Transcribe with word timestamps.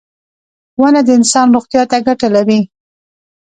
•ونه 0.81 1.01
د 1.07 1.09
انسان 1.19 1.47
روغتیا 1.55 1.83
ته 1.91 1.97
ګټه 2.07 2.27
لري. 2.35 2.59